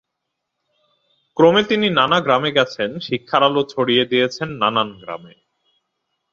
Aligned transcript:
ক্রমে 1.37 1.61
তিনি 1.63 1.87
নানা 1.89 2.17
গ্রামে 2.19 2.49
গেছেন, 2.51 2.89
শিক্ষার 2.99 3.43
আলো 3.43 3.61
ছড়িয়ে 3.63 4.03
দিয়েছেন 4.05 4.49
নানান 4.61 4.89
গ্রামে। 4.99 5.33